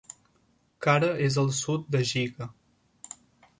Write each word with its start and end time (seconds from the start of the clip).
Cara 0.87 1.09
és 1.27 1.37
al 1.43 1.53
sud 1.59 1.85
de 1.99 2.03
Gigha. 2.15 2.51